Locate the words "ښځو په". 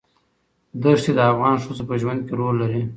1.63-1.95